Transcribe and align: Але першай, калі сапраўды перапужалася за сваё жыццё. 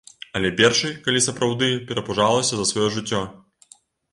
Але 0.37 0.49
першай, 0.61 0.95
калі 1.07 1.21
сапраўды 1.27 1.69
перапужалася 1.91 2.53
за 2.61 2.67
сваё 2.71 2.87
жыццё. 2.97 3.21